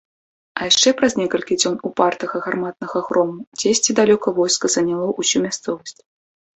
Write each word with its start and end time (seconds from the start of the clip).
А 0.59 0.69
яшчэ 0.69 0.93
праз 1.01 1.13
некалькі 1.21 1.57
дзён 1.61 1.75
упартага 1.91 2.43
гарматнага 2.47 3.05
грому 3.11 3.39
дзесьці 3.61 3.99
далёка 4.03 4.27
войска 4.43 4.65
заняло 4.81 5.05
ўсю 5.19 5.37
мясцовасць. 5.49 5.99